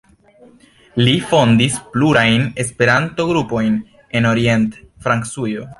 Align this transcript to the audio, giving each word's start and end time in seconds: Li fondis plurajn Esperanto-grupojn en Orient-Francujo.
Li 1.01 1.13
fondis 1.33 1.75
plurajn 1.97 2.49
Esperanto-grupojn 2.65 3.81
en 4.21 4.31
Orient-Francujo. 4.35 5.69